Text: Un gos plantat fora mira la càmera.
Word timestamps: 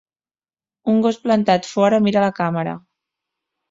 Un 0.93 0.97
gos 1.07 1.21
plantat 1.27 1.71
fora 1.77 2.03
mira 2.09 2.27
la 2.29 2.35
càmera. 2.43 2.79